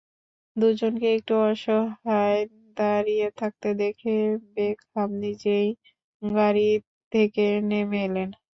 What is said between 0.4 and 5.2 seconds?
দুজনকে একটু অসহায় দাঁড়িয়ে থাকতে দেখে বেকহাম